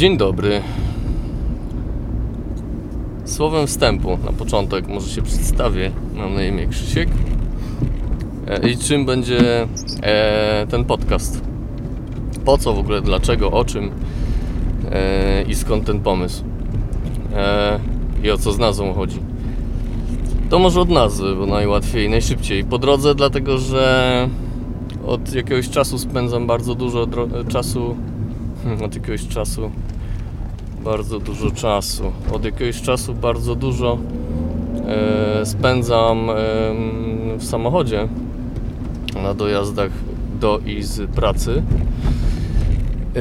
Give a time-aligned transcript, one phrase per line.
[0.00, 0.62] Dzień dobry.
[3.40, 5.90] Słowem wstępu na początek może się przedstawię.
[6.14, 7.08] Mam na imię Krzysiek.
[8.46, 9.66] E, I czym będzie
[10.02, 11.42] e, ten podcast?
[12.44, 13.90] Po co w ogóle, dlaczego, o czym
[14.92, 16.44] e, i skąd ten pomysł?
[18.22, 19.18] I o co z nazwą chodzi?
[20.50, 22.64] To może od nazwy, bo najłatwiej, najszybciej.
[22.64, 24.28] Po drodze, dlatego że
[25.06, 27.06] od jakiegoś czasu spędzam bardzo dużo
[27.48, 27.96] czasu
[28.84, 29.70] od jakiegoś czasu
[30.84, 32.12] bardzo dużo czasu.
[32.32, 33.98] Od jakiegoś czasu bardzo dużo
[34.86, 36.30] e, spędzam
[37.38, 38.08] w samochodzie
[39.22, 39.90] na dojazdach
[40.40, 41.62] do i z pracy.
[43.16, 43.20] E,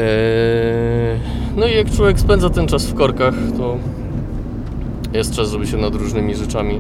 [1.57, 3.77] no i jak człowiek spędza ten czas w korkach, to
[5.13, 6.79] jest czas, żeby się nad różnymi rzeczami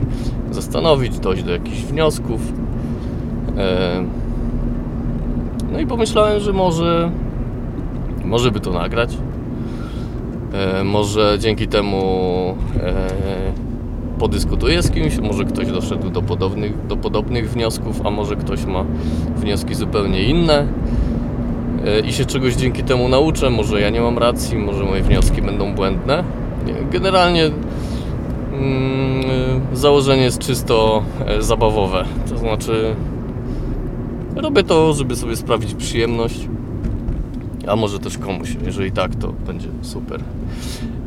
[0.51, 2.41] zastanowić, dojść do jakichś wniosków.
[3.57, 4.03] E,
[5.71, 7.11] no i pomyślałem, że może
[8.25, 9.17] może by to nagrać.
[10.53, 11.97] E, może dzięki temu
[12.83, 12.93] e,
[14.19, 18.85] podyskutuję z kimś, może ktoś doszedł do podobnych, do podobnych wniosków, a może ktoś ma
[19.35, 20.67] wnioski zupełnie inne
[21.85, 23.49] e, i się czegoś dzięki temu nauczę.
[23.49, 26.23] Może ja nie mam racji, może moje wnioski będą błędne.
[26.65, 27.55] Nie, Generalnie mm,
[29.73, 31.03] założenie jest czysto
[31.39, 32.05] zabawowe.
[32.29, 32.95] To znaczy,
[34.35, 36.47] robię to, żeby sobie sprawić przyjemność
[37.69, 38.57] a może też komuś.
[38.65, 40.23] Jeżeli tak, to będzie super.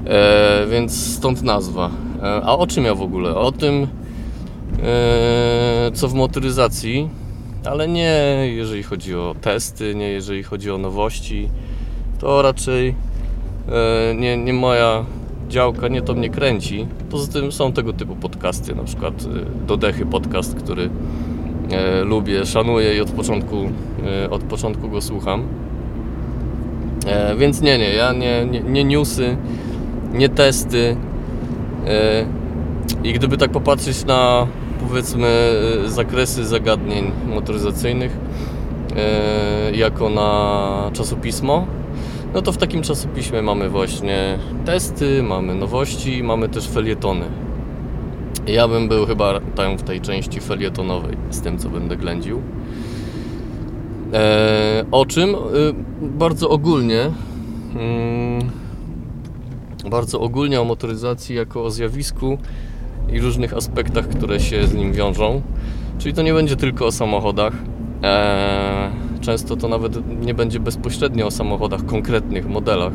[0.07, 1.91] E, więc stąd nazwa.
[2.23, 3.35] E, a o czym ja w ogóle?
[3.35, 3.87] O tym,
[4.83, 7.09] e, co w motoryzacji,
[7.65, 11.48] ale nie jeżeli chodzi o testy, nie jeżeli chodzi o nowości.
[12.20, 12.95] To raczej
[13.69, 15.05] e, nie, nie moja
[15.48, 16.86] działka, nie to mnie kręci.
[17.11, 20.91] Poza tym są tego typu podcasty, na przykład e, Dodechy podcast, który
[21.70, 23.57] e, lubię, szanuję i od początku,
[24.25, 25.48] e, od początku go słucham.
[27.07, 29.36] E, więc nie, nie, ja nie, nie, nie newsy,
[30.13, 30.96] nie testy.
[31.86, 32.27] E,
[33.05, 34.46] I gdyby tak popatrzeć na
[34.89, 35.29] powiedzmy
[35.86, 38.17] e, zakresy zagadnień motoryzacyjnych
[38.96, 41.67] e, jako na czasopismo,
[42.35, 47.24] no to w takim czasopiśmie mamy właśnie testy, mamy nowości, mamy też felietony.
[48.46, 52.42] Ja bym był chyba tam w tej części felietonowej z tym, co będę ględził.
[54.12, 55.34] E, o czym?
[55.34, 55.39] E,
[56.02, 57.11] bardzo ogólnie.
[57.74, 58.50] Mm,
[59.90, 62.39] bardzo ogólnie o motoryzacji jako o zjawisku
[63.12, 65.42] i różnych aspektach, które się z nim wiążą.
[65.98, 67.52] Czyli to nie będzie tylko o samochodach.
[68.02, 68.90] E,
[69.20, 72.92] często to nawet nie będzie bezpośrednio o samochodach, konkretnych modelach,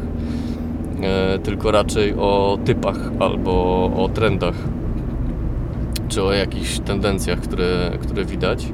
[1.43, 3.51] tylko raczej o typach albo
[3.97, 4.55] o trendach,
[6.07, 8.65] czy o jakichś tendencjach, które, które widać.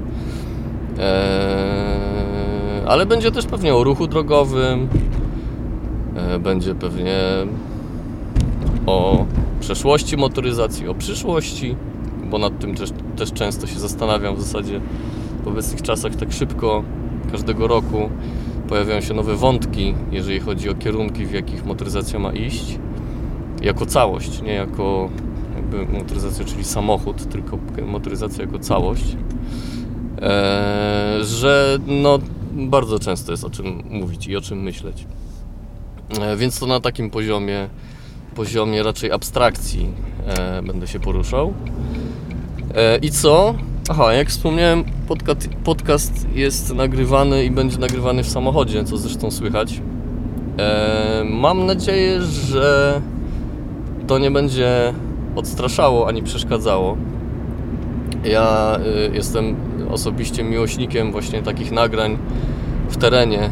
[1.00, 2.03] Eee,
[2.88, 4.88] ale będzie też pewnie o ruchu drogowym,
[6.18, 7.18] eee, będzie pewnie
[8.86, 9.26] o
[9.60, 11.76] przeszłości motoryzacji, o przyszłości,
[12.32, 14.82] bo nad tym też, też często się zastanawiam w zasadzie
[15.44, 16.84] w obecnych czasach tak szybko,
[17.32, 18.10] każdego roku
[18.70, 22.80] pojawiają się nowe wątki, jeżeli chodzi o kierunki, w jakich motoryzacja ma iść,
[23.62, 25.10] jako całość, nie jako
[25.56, 27.58] jakby motoryzacja, czyli samochód, tylko
[27.88, 29.18] motoryzacja jako całość.
[30.22, 32.20] Eee, że no,
[32.54, 35.06] bardzo często jest o czym mówić i o czym myśleć.
[36.22, 37.70] Eee, więc to na takim poziomie,
[38.36, 39.90] poziomie raczej abstrakcji
[40.28, 41.54] e, będę się poruszał.
[42.76, 43.56] E, I co?
[43.90, 49.82] Aha, jak wspomniałem, podcast, podcast jest nagrywany i będzie nagrywany w samochodzie, co zresztą słychać.
[50.60, 53.02] E, mam nadzieję, że
[54.08, 54.94] to nie będzie
[55.36, 56.98] odstraszało ani przeszkadzało.
[58.24, 58.78] Ja
[59.10, 59.56] y, jestem
[59.94, 62.18] osobiście miłośnikiem właśnie takich nagrań
[62.90, 63.50] w terenie y,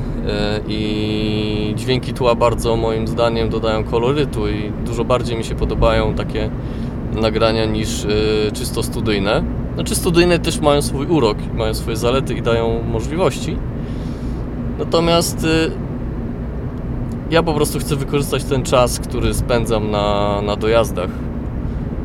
[0.68, 6.50] i dźwięki tła bardzo moim zdaniem dodają kolorytu i dużo bardziej mi się podobają takie
[7.14, 9.44] nagrania niż y, czysto studyjne.
[9.76, 13.58] Znaczy studyjne też mają swój urok, mają swoje zalety i dają możliwości.
[14.80, 15.72] Natomiast y,
[17.32, 21.10] ja po prostu chcę wykorzystać ten czas, który spędzam na, na dojazdach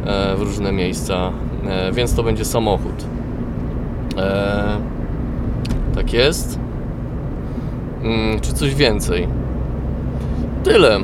[0.05, 1.33] e, w różne miejsca,
[1.67, 3.16] e, więc to będzie samochód.
[4.19, 4.81] E,
[5.95, 6.59] tak jest.
[8.03, 9.29] Mm, czy coś więcej?
[10.65, 10.97] Tyle.
[10.97, 11.03] E,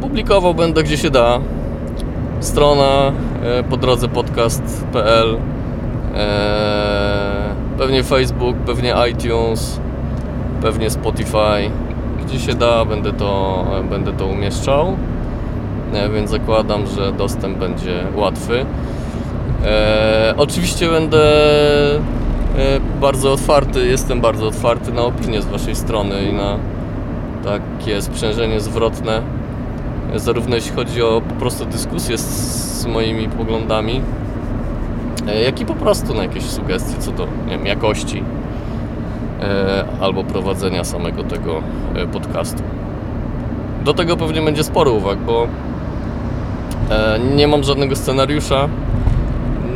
[0.00, 1.40] publikował będę gdzie się da.
[2.40, 5.36] strona e, po drodze podcast.pl
[6.14, 6.28] e,
[7.78, 9.80] pewnie Facebook, pewnie iTunes,
[10.62, 11.70] pewnie Spotify.
[12.26, 14.96] Gdzie się da, będę to, będę to umieszczał,
[15.92, 18.66] e, więc zakładam, że dostęp będzie łatwy.
[19.64, 21.18] E, oczywiście będę
[21.96, 22.00] e,
[23.00, 26.58] bardzo otwarty, jestem bardzo otwarty na opinie z Waszej strony i na
[27.44, 29.22] takie sprzężenie zwrotne,
[30.14, 32.22] zarówno jeśli chodzi o po prostu dyskusję z,
[32.82, 34.00] z moimi poglądami,
[35.28, 38.22] e, jak i po prostu na jakieś sugestie co do nie wiem, jakości
[39.42, 41.62] e, albo prowadzenia samego tego
[41.94, 42.62] e, podcastu.
[43.84, 45.46] Do tego pewnie będzie sporo uwag, bo
[46.90, 48.68] e, nie mam żadnego scenariusza,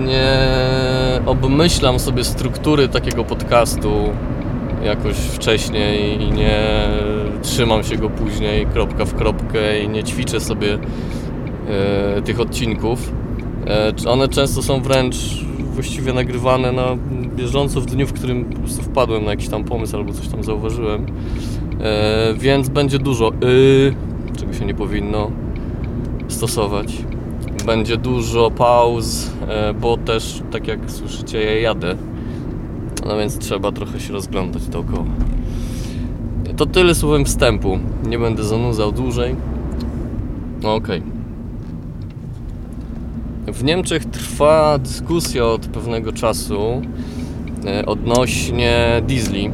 [0.02, 0.36] nie
[1.26, 3.90] obmyślam sobie struktury takiego podcastu
[4.84, 6.88] jakoś wcześniej i nie
[7.42, 10.78] trzymam się go później kropka w kropkę i nie ćwiczę sobie
[11.68, 13.12] e, tych odcinków.
[14.06, 15.16] E, one często są wręcz
[15.72, 16.96] właściwie nagrywane na
[17.36, 20.44] bieżąco w dniu, w którym po prostu wpadłem na jakiś tam pomysł albo coś tam
[20.44, 21.06] zauważyłem.
[21.80, 23.94] E, więc będzie dużo y,
[24.38, 25.30] czego się nie powinno
[26.28, 26.94] stosować.
[27.66, 31.96] Będzie dużo pauz, e, bo też, tak jak słyszycie, ja jadę.
[33.06, 35.04] No więc trzeba trochę się rozglądać dookoła.
[36.56, 37.78] To tyle słowem wstępu.
[38.06, 39.36] Nie będę zanudzał dłużej.
[40.62, 41.02] No okej.
[43.46, 46.82] W Niemczech trwa dyskusja od pewnego czasu
[47.66, 49.50] e, odnośnie diesli.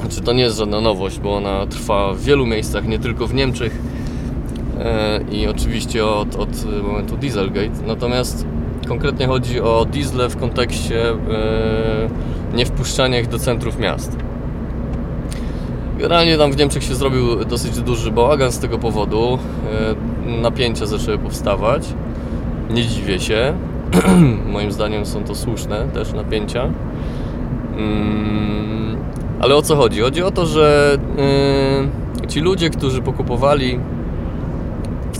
[0.00, 3.34] Znaczy to nie jest żadna nowość, bo ona trwa w wielu miejscach, nie tylko w
[3.34, 3.78] Niemczech
[5.32, 7.86] i oczywiście od, od momentu Dieselgate.
[7.86, 8.46] Natomiast
[8.88, 11.16] konkretnie chodzi o diesle w kontekście e,
[12.54, 14.16] niewpuszczania ich do centrów miast.
[15.98, 19.38] Generalnie tam w Niemczech się zrobił dosyć duży bałagan z tego powodu.
[20.28, 21.94] E, Napięcia zaczęły powstawać.
[22.70, 23.54] Nie dziwię się.
[24.52, 26.70] Moim zdaniem są to słuszne też napięcia.
[27.76, 28.96] Mm,
[29.40, 30.00] Ale o co chodzi?
[30.00, 30.98] Chodzi o to, że
[32.20, 33.78] yy, ci ludzie, którzy pokupowali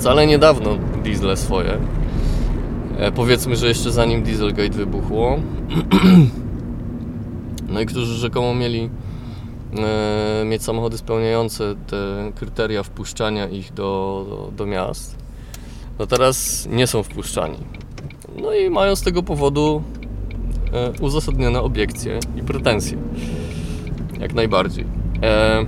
[0.03, 1.79] wcale niedawno diesle swoje,
[2.99, 5.39] e, powiedzmy, że jeszcze zanim Dieselgate wybuchło,
[7.73, 8.91] no i którzy rzekomo mieli
[9.79, 15.17] e, mieć samochody spełniające te kryteria wpuszczania ich do, do, do miast,
[15.99, 17.59] no teraz nie są wpuszczani.
[18.43, 19.83] No i mają z tego powodu
[20.73, 22.99] e, uzasadnione obiekcje i pretensje.
[24.21, 24.85] Jak najbardziej.
[25.23, 25.65] E,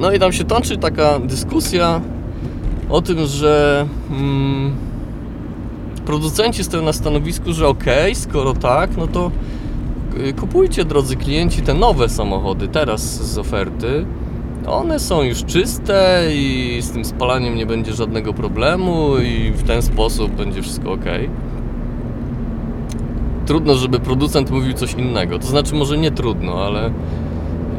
[0.00, 2.00] no i tam się toczy taka dyskusja
[2.90, 4.72] o tym, że mm,
[6.06, 9.30] producenci stoją na stanowisku, że okay, skoro tak, no to
[10.28, 13.02] y, kupujcie, drodzy klienci, te nowe samochody teraz
[13.32, 14.06] z oferty.
[14.66, 19.82] One są już czyste i z tym spalaniem nie będzie żadnego problemu i w ten
[19.82, 21.04] sposób będzie wszystko ok.
[23.46, 25.38] Trudno, żeby producent mówił coś innego.
[25.38, 26.90] To znaczy, może nie trudno, ale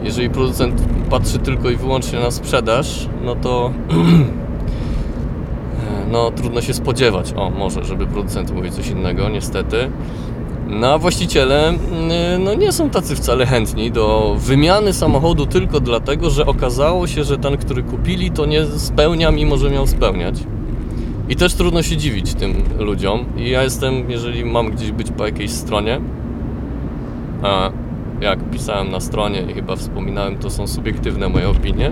[0.03, 3.71] jeżeli producent patrzy tylko i wyłącznie na sprzedaż, no to
[6.11, 9.91] no trudno się spodziewać, o może, żeby producent mówił coś innego, niestety.
[10.67, 11.73] No a właściciele
[12.39, 17.37] no, nie są tacy wcale chętni do wymiany samochodu tylko dlatego, że okazało się, że
[17.37, 20.35] ten, który kupili, to nie spełnia, mimo że miał spełniać.
[21.29, 23.25] I też trudno się dziwić tym ludziom.
[23.37, 26.01] I ja jestem, jeżeli mam gdzieś być po jakiejś stronie,
[27.43, 27.71] a
[28.21, 31.91] jak pisałem na stronie i chyba wspominałem, to są subiektywne moje opinie.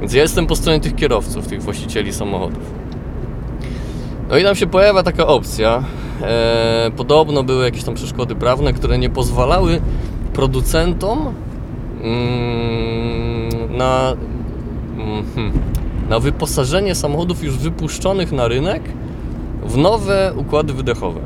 [0.00, 2.85] Więc ja jestem po stronie tych kierowców, tych właścicieli samochodów.
[4.30, 5.84] No i tam się pojawia taka opcja.
[6.22, 9.80] E, podobno były jakieś tam przeszkody prawne, które nie pozwalały
[10.32, 11.34] producentom
[12.02, 14.16] mm, na,
[14.96, 15.52] mm,
[16.08, 18.82] na wyposażenie samochodów już wypuszczonych na rynek
[19.64, 21.20] w nowe układy wydechowe.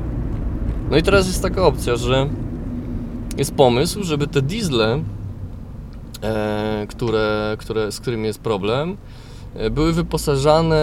[0.90, 2.28] No i teraz jest taka opcja, że
[3.36, 5.02] jest pomysł, żeby te diesle,
[6.22, 8.96] e, które, które, z którymi jest problem,
[9.70, 10.76] były wyposażane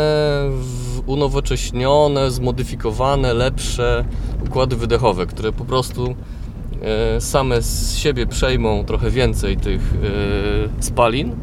[0.49, 4.05] w unowocześnione, zmodyfikowane, lepsze
[4.47, 6.15] układy wydechowe, które po prostu
[6.81, 11.35] e, same z siebie przejmą trochę więcej tych e, spalin.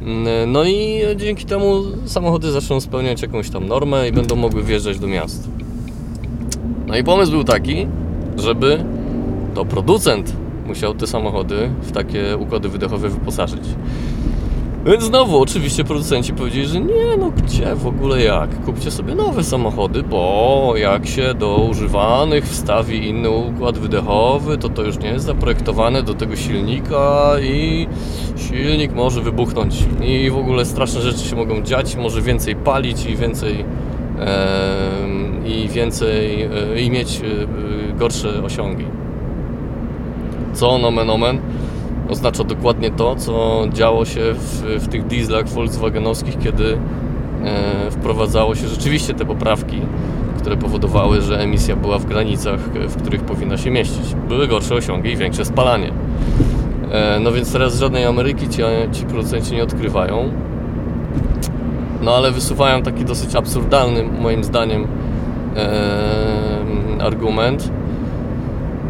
[0.00, 4.98] Mm, no i dzięki temu samochody zaczną spełniać jakąś tam normę i będą mogły wjeżdżać
[4.98, 5.48] do miast.
[6.86, 7.86] No i pomysł był taki,
[8.36, 8.84] żeby
[9.54, 10.32] to producent
[10.66, 13.62] musiał te samochody w takie układy wydechowe wyposażyć.
[14.86, 18.64] Więc znowu, oczywiście producenci powiedzieli, że nie, no gdzie w ogóle jak?
[18.64, 24.82] Kupcie sobie nowe samochody, bo jak się do używanych wstawi inny układ wydechowy, to to
[24.82, 27.86] już nie jest zaprojektowane do tego silnika i
[28.36, 29.84] silnik może wybuchnąć.
[30.02, 33.64] I w ogóle straszne rzeczy się mogą dziać, może więcej palić i więcej
[35.46, 37.20] i więcej e, i mieć
[37.98, 38.84] gorsze osiągi.
[40.52, 41.40] Co nomen omen
[42.08, 46.78] oznacza dokładnie to, co działo się w, w tych dieslach Volkswagenowskich, kiedy
[47.90, 49.80] wprowadzało się rzeczywiście te poprawki,
[50.38, 54.14] które powodowały, że emisja była w granicach, w których powinna się mieścić.
[54.28, 55.92] Były gorsze osiągi i większe spalanie.
[56.90, 60.30] E, no więc teraz żadnej Ameryki ci, ci producenci nie odkrywają.
[62.02, 64.86] No ale wysuwają taki dosyć absurdalny, moim zdaniem,
[65.56, 67.70] e, argument.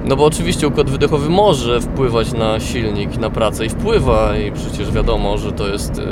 [0.07, 4.93] No bo oczywiście układ wydechowy może wpływać na silnik, na pracę i wpływa i przecież
[4.93, 6.03] wiadomo, że to jest e,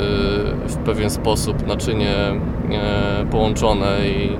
[0.67, 4.37] w pewien sposób naczynie e, połączone i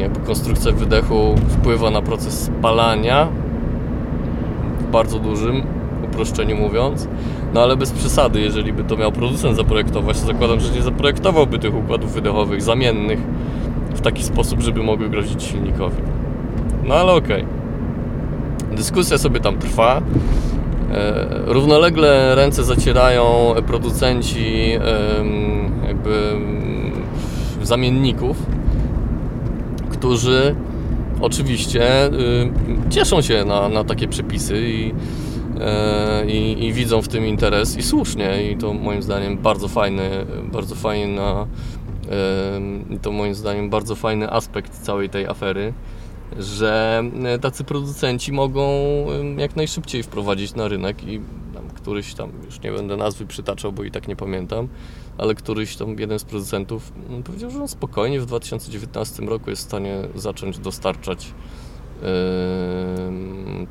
[0.00, 3.28] jakby konstrukcja wydechu wpływa na proces spalania
[4.80, 5.62] w bardzo dużym
[6.04, 7.08] uproszczeniu mówiąc.
[7.54, 11.58] No ale bez przesady, jeżeli by to miał producent zaprojektować, to zakładam, że nie zaprojektowałby
[11.58, 13.18] tych układów wydechowych zamiennych
[13.94, 16.02] w taki sposób, żeby mogły grozić silnikowi.
[16.84, 17.42] No ale okej.
[17.42, 17.55] Okay.
[18.76, 20.02] Dyskusja sobie tam trwa.
[20.92, 24.70] E, równolegle ręce zacierają producenci
[25.86, 26.32] jakby
[27.62, 28.36] zamienników,
[29.90, 30.54] którzy
[31.20, 32.10] oczywiście y,
[32.90, 34.94] cieszą się na, na takie przepisy i
[35.60, 40.10] E, i, i, widzą w tym interes i słusznie i to moim zdaniem bardzo fajny,
[40.52, 41.46] bardzo fajna
[43.02, 45.72] to moim zdaniem bardzo fajny aspekt całej tej afery,
[46.38, 48.66] że e, tacy producenci mogą
[49.38, 51.20] jak najszybciej wprowadzić na rynek i
[51.54, 54.68] tam któryś tam, już nie będę nazwy przytaczał, bo i tak nie pamiętam,
[55.18, 59.62] ale któryś tam jeden z producentów mm, powiedział, że on spokojnie w 2019 roku jest
[59.62, 61.34] w stanie zacząć dostarczać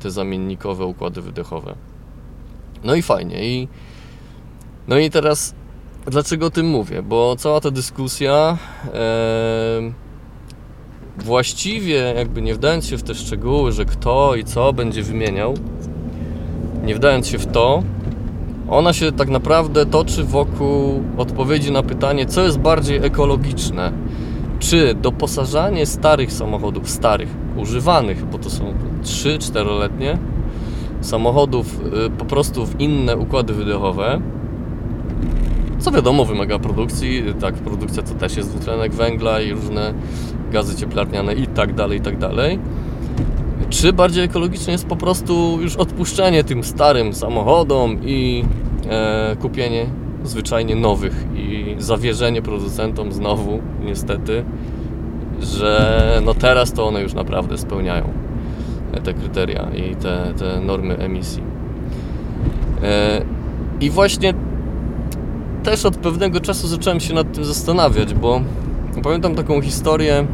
[0.00, 1.74] te zamiennikowe układy wydechowe.
[2.84, 3.48] No i fajnie.
[3.48, 3.68] I,
[4.88, 5.54] no i teraz
[6.06, 7.02] dlaczego o tym mówię?
[7.02, 8.58] Bo cała ta dyskusja
[11.24, 15.54] właściwie jakby nie wdając się w te szczegóły, że kto i co będzie wymieniał,
[16.84, 17.82] nie wdając się w to,
[18.68, 23.92] ona się tak naprawdę toczy wokół odpowiedzi na pytanie, co jest bardziej ekologiczne.
[24.58, 30.18] Czy doposażanie starych samochodów, starych, używanych, bo to są 3-4-letnie,
[31.00, 34.20] samochodów y, po prostu w inne układy wydechowe,
[35.78, 39.94] co wiadomo wymaga produkcji, tak, produkcja to też jest dwutlenek węgla i różne
[40.52, 42.58] gazy cieplarniane i tak dalej, i tak dalej.
[43.70, 48.44] Czy bardziej ekologiczne jest po prostu już odpuszczenie tym starym samochodom i
[48.90, 49.86] e, kupienie
[50.24, 54.44] zwyczajnie nowych i zawierzenie producentom znowu, niestety,
[55.40, 58.12] że no teraz to one już naprawdę spełniają
[59.04, 61.42] te kryteria i te, te normy emisji.
[62.82, 63.22] E,
[63.80, 64.34] I właśnie
[65.66, 68.40] też od pewnego czasu zacząłem się nad tym zastanawiać, bo
[69.02, 70.26] pamiętam taką historię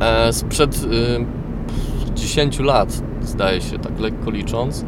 [0.00, 0.80] e, sprzed
[2.14, 4.84] 10 y, lat, zdaje się, tak lekko licząc,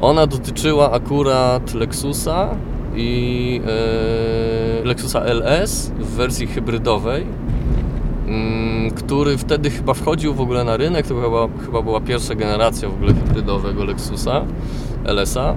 [0.00, 2.48] ona dotyczyła akurat Lexusa
[2.96, 3.60] i
[4.82, 7.26] e, Lexusa LS w wersji hybrydowej,
[8.26, 11.06] mm, który wtedy chyba wchodził w ogóle na rynek.
[11.06, 14.44] To chyba, chyba była pierwsza generacja w ogóle hybrydowego Lexusa
[15.04, 15.54] LS-a.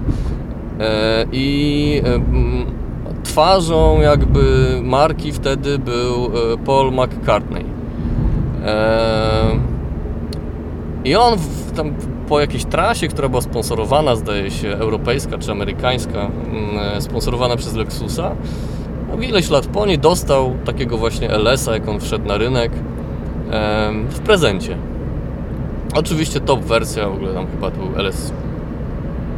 [0.80, 2.66] E, I e, mm,
[3.24, 6.32] twarzą jakby marki wtedy był
[6.66, 7.66] Paul McCartney.
[11.06, 11.94] I on w, tam
[12.30, 18.36] po jakiejś trasie, która była sponsorowana, zdaje się, europejska czy amerykańska, mm, sponsorowana przez Lexusa,
[19.10, 22.72] no ileś lat po niej dostał takiego właśnie LS-a, jak on wszedł na rynek,
[24.10, 24.78] w prezencie.
[25.96, 28.34] Oczywiście top wersja, w ogóle tam chyba to był LS.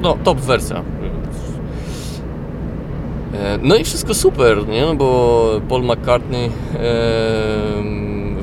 [0.01, 0.83] No, top wersja.
[3.33, 4.85] E, no i wszystko super, nie?
[4.85, 6.49] No bo Paul McCartney,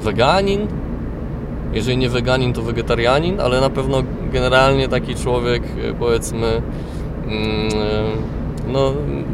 [0.01, 0.69] weganin,
[1.77, 4.03] jeżeli nie weganin, to wegetarianin, ale na pewno
[4.33, 6.63] generalnie taki człowiek, e, powiedzmy,
[7.27, 7.69] mm,
[8.69, 8.93] e, no,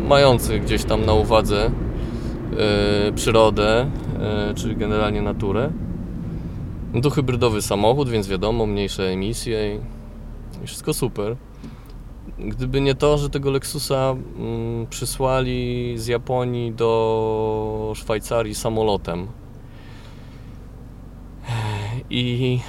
[0.09, 1.71] mający gdzieś tam na uwadze
[2.59, 3.87] e, przyrodę,
[4.54, 5.71] czy generalnie naturę.
[6.94, 9.76] No to hybrydowy samochód, więc wiadomo, mniejsze emisje
[10.62, 11.37] i wszystko super.
[12.45, 19.27] Gdyby nie to, że tego Lexusa mm, przysłali z Japonii do Szwajcarii samolotem,
[22.11, 22.61] i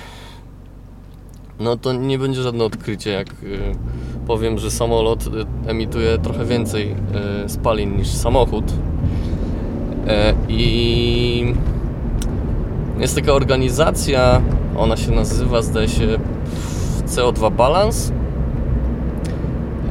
[1.60, 3.76] no to nie będzie żadne odkrycie, jak y,
[4.28, 6.96] powiem, że samolot y, emituje trochę więcej
[7.46, 8.74] y, spalin niż samochód.
[10.50, 11.54] I
[13.00, 14.42] jest taka organizacja,
[14.78, 16.08] ona się nazywa, zdaje się,
[17.08, 18.14] CO2 Balance.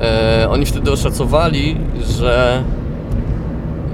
[0.02, 1.76] E, oni wtedy oszacowali,
[2.18, 2.64] że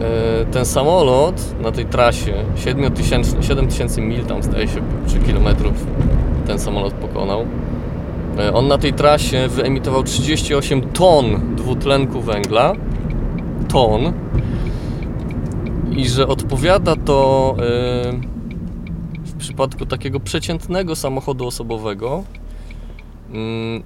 [0.01, 5.87] e, ten samolot na tej trasie 7000, 7000 mil tam zdaje się, czy kilometrów
[6.47, 7.47] ten samolot pokonał.
[8.39, 12.73] E, on na tej trasie wyemitował 38 ton dwutlenku węgla.
[13.69, 14.13] Ton.
[15.91, 17.55] I że odpowiada to
[19.25, 22.25] w przypadku takiego przeciętnego samochodu osobowego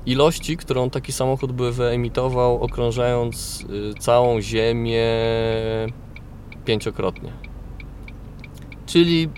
[0.07, 5.07] ilości, którą taki samochód by wyemitował, okrążając y, całą Ziemię
[6.65, 7.33] pięciokrotnie.
[8.87, 9.29] Czyli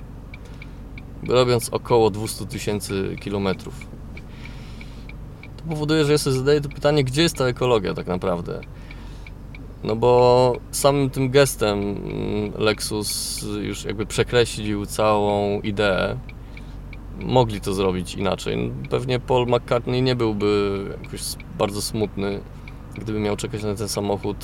[1.28, 3.74] robiąc około 200 tysięcy kilometrów.
[5.56, 8.60] To powoduje, że ja sobie zadaję to pytanie, gdzie jest ta ekologia tak naprawdę?
[9.84, 16.18] No bo samym tym gestem mm, Lexus już jakby przekreślił całą ideę.
[17.20, 18.72] Mogli to zrobić inaczej.
[18.90, 21.20] Pewnie Paul McCartney nie byłby jakoś
[21.58, 22.40] bardzo smutny,
[22.94, 24.36] gdyby miał czekać na ten samochód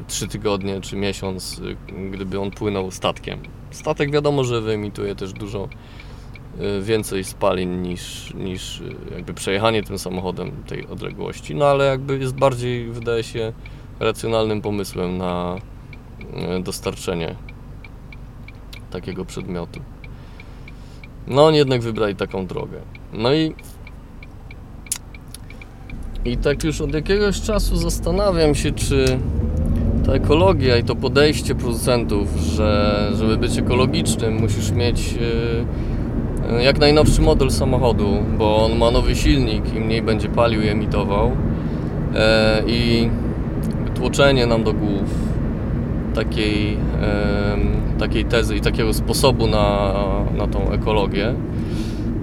[0.00, 1.76] y, 3 tygodnie czy miesiąc, y,
[2.10, 3.38] gdyby on płynął statkiem.
[3.70, 5.68] Statek wiadomo, że wyemituje też dużo
[6.60, 8.82] y, więcej spalin niż, niż
[9.14, 13.52] jakby przejechanie tym samochodem tej odległości, no ale jakby jest bardziej, wydaje się,
[14.00, 15.56] racjonalnym pomysłem na
[16.60, 17.34] dostarczenie
[18.90, 19.80] takiego przedmiotu.
[21.26, 22.80] No oni jednak wybrali taką drogę.
[23.12, 23.54] No i
[26.24, 29.18] i tak już od jakiegoś czasu zastanawiam się, czy
[30.06, 35.12] ta ekologia i to podejście producentów, że żeby być ekologicznym musisz mieć
[36.50, 40.68] yy, jak najnowszy model samochodu, bo on ma nowy silnik i mniej będzie palił i
[40.68, 41.28] emitował.
[41.28, 42.18] Yy,
[42.66, 43.10] I
[43.94, 45.14] tłoczenie nam do głów
[46.14, 46.76] takiej,
[47.98, 49.92] takiej tezy i takiego sposobu na,
[50.36, 51.34] na tą ekologię,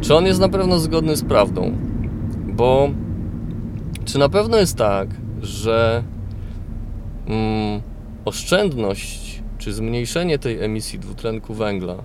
[0.01, 1.73] czy on jest na pewno zgodny z prawdą?
[2.47, 2.89] Bo
[4.05, 5.07] czy na pewno jest tak,
[5.41, 6.03] że
[7.27, 7.81] mm,
[8.25, 11.95] oszczędność czy zmniejszenie tej emisji dwutlenku węgla,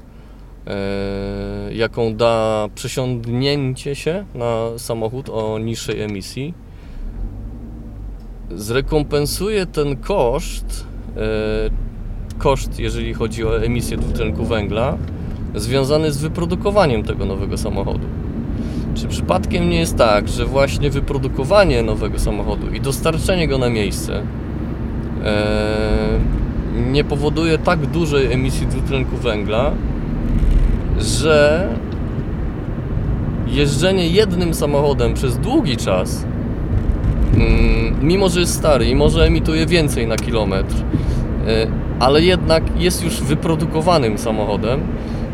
[0.67, 6.55] e, jaką da przesiądnięcie się na samochód o niższej emisji,
[8.51, 11.90] zrekompensuje ten koszt, e,
[12.41, 14.97] koszt jeżeli chodzi o emisję dwutlenku węgla,
[15.55, 18.07] związany z wyprodukowaniem tego nowego samochodu.
[18.95, 24.23] Czy przypadkiem nie jest tak, że właśnie wyprodukowanie nowego samochodu i dostarczenie go na miejsce
[25.25, 26.21] e,
[26.91, 29.73] nie powoduje tak dużej emisji dwutlenku węgla,
[30.99, 31.69] że
[33.47, 36.25] jeżdżenie jednym samochodem przez długi czas,
[37.35, 40.75] mm, mimo że jest stary i może emituje więcej na kilometr,
[41.47, 44.81] e, ale jednak jest już wyprodukowanym samochodem,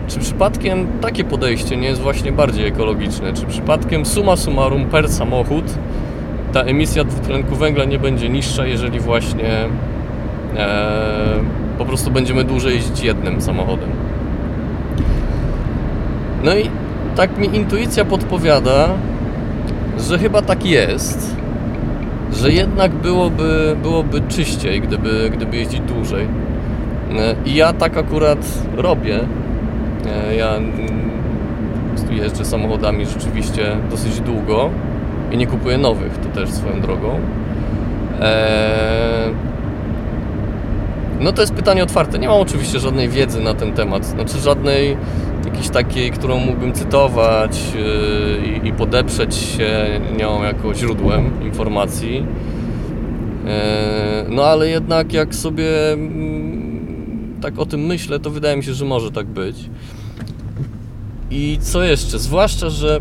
[0.09, 3.33] czy przypadkiem takie podejście nie jest właśnie bardziej ekologiczne?
[3.33, 5.64] Czy przypadkiem suma summarum per samochód
[6.52, 9.68] ta emisja dwutlenku węgla nie będzie niższa, jeżeli właśnie
[10.57, 10.98] e,
[11.79, 13.88] po prostu będziemy dłużej jeździć jednym samochodem?
[16.44, 16.70] No i
[17.16, 18.88] tak mi intuicja podpowiada,
[19.98, 21.37] że chyba tak jest,
[22.33, 26.26] że jednak byłoby, byłoby czyściej, gdyby, gdyby jeździć dłużej.
[27.14, 28.38] E, I ja tak akurat
[28.77, 29.21] robię.
[30.07, 31.11] E, ja mm,
[32.11, 34.71] jeżdżę samochodami rzeczywiście dosyć długo
[35.33, 37.21] i nie kupuję nowych, to też swoją drogą.
[38.21, 39.29] E,
[41.21, 42.19] no to jest pytanie otwarte.
[42.19, 44.97] Nie mam oczywiście żadnej wiedzy na ten temat, znaczy żadnej
[45.45, 47.61] jakiejś takiej, którą mógłbym cytować
[48.64, 52.27] i podeprzeć się nią jako źródłem informacji.
[54.29, 56.56] No ale jednak jak sobie mm,
[57.42, 59.70] tak o tym myślę, to wydaje mi się, że może tak być.
[61.31, 62.18] I co jeszcze?
[62.18, 63.01] Zwłaszcza, że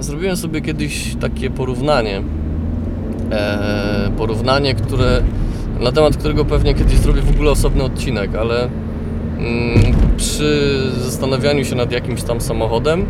[0.00, 2.22] zrobiłem sobie kiedyś takie porównanie.
[3.30, 5.22] E, porównanie, które
[5.80, 8.68] na temat którego pewnie kiedyś zrobię w ogóle osobny odcinek, ale
[9.38, 13.06] mm, przy zastanawianiu się nad jakimś tam samochodem,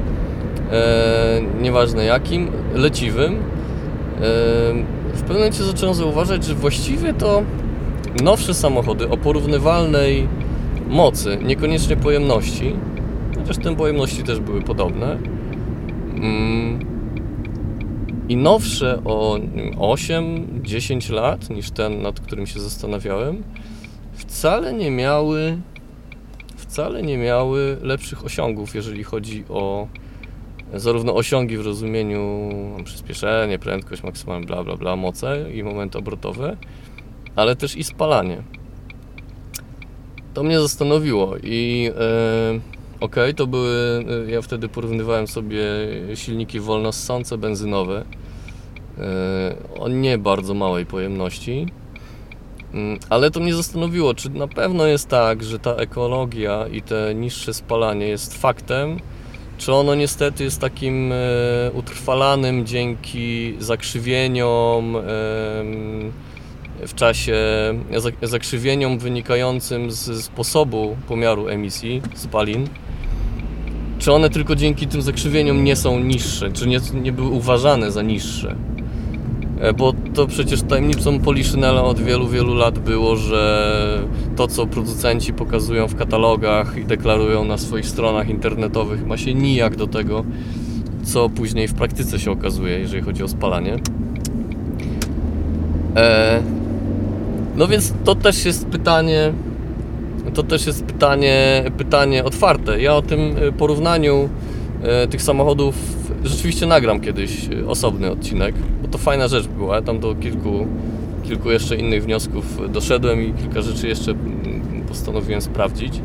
[0.72, 3.38] e, nieważne jakim, leciwym, e,
[5.14, 7.42] w pewnym momencie zacząłem zauważać, że właściwie to
[8.22, 10.28] nowsze samochody o porównywalnej
[10.87, 12.77] mocy, niekoniecznie pojemności,
[13.38, 15.18] chociaż te pojemności też były podobne.
[16.14, 16.87] Mm.
[18.29, 19.38] I nowsze o
[19.77, 23.42] 8-10 lat niż ten, nad którym się zastanawiałem,
[24.12, 25.59] wcale nie miały
[26.57, 29.88] wcale nie miały lepszych osiągów, jeżeli chodzi o
[30.75, 32.51] zarówno osiągi w rozumieniu
[32.85, 36.57] przyspieszenie, prędkość maksymalna, bla bla bla, moce i momenty obrotowe,
[37.37, 38.42] ale też i spalanie.
[40.37, 41.90] To mnie zastanowiło i
[42.53, 42.61] yy,
[43.01, 45.62] ok, to były, yy, ja wtedy porównywałem sobie
[46.14, 48.05] silniki wolnossące benzynowe
[48.99, 49.05] yy,
[49.81, 51.66] o nie bardzo małej pojemności
[52.75, 57.14] Mm, Ale to mnie zastanowiło, czy na pewno jest tak, że ta ekologia i te
[57.14, 59.01] niższe spalanie jest faktem,
[59.59, 61.16] czy ono niestety jest takim e,
[61.72, 64.96] utrwalanym dzięki zakrzywieniom
[66.86, 67.34] w czasie,
[67.96, 72.68] zak- zakrzywieniom wynikającym z sposobu pomiaru emisji spalin.
[73.98, 78.02] Czy one tylko dzięki tym zakrzywieniom nie są niższe, czy nie, nie były uważane za
[78.02, 78.54] niższe?
[79.60, 84.02] E, Bo to przecież tajemnicą Poliszynela od wielu, wielu lat było, że
[84.36, 89.76] to, co producenci pokazują w katalogach i deklarują na swoich stronach internetowych, ma się nijak
[89.76, 90.24] do tego,
[91.04, 93.76] co później w praktyce się okazuje, jeżeli chodzi o spalanie.
[95.96, 96.42] E,
[97.56, 99.32] no więc to też jest pytanie,
[100.34, 102.80] to też jest pytanie, pytanie otwarte.
[102.80, 104.28] Ja o tym e, porównaniu
[104.82, 105.74] e, tych samochodów
[106.24, 109.74] rzeczywiście nagram kiedyś e, osobny odcinek, bo to fajna rzecz była.
[109.74, 110.66] Ja tam do kilku,
[111.24, 116.00] kilku jeszcze innych wniosków doszedłem i kilka rzeczy jeszcze mm, postanowiłem sprawdzić.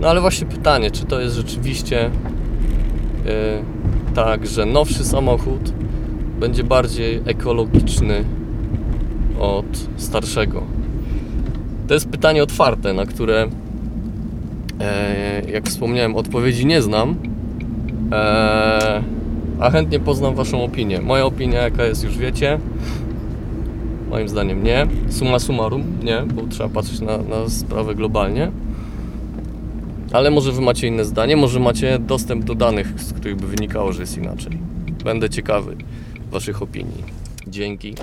[0.00, 2.10] No ale właśnie pytanie, czy to jest rzeczywiście
[4.14, 5.72] tak, że nowszy samochód
[6.40, 8.24] będzie bardziej ekologiczny
[9.40, 10.62] od starszego?
[11.88, 13.48] To jest pytanie otwarte, na które,
[14.80, 17.16] e, jak wspomniałem, odpowiedzi nie znam,
[18.12, 19.02] e,
[19.60, 21.00] a chętnie poznam Waszą opinię.
[21.00, 22.58] Moja opinia, jaka jest, już wiecie.
[24.10, 24.86] Moim zdaniem nie.
[25.08, 28.50] Summa summarum nie, bo trzeba patrzeć na, na sprawę globalnie.
[30.12, 33.92] Ale może Wy macie inne zdanie, może macie dostęp do danych, z których by wynikało,
[33.92, 34.58] że jest inaczej.
[35.04, 35.76] Będę ciekawy
[36.30, 37.04] Waszych opinii.
[37.46, 37.94] Dzięki.